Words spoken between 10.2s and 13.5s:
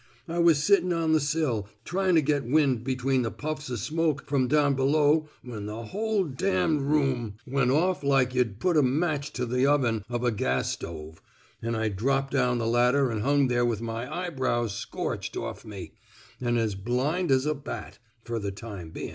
a gas stove, an' I dropped down the ladder an' hung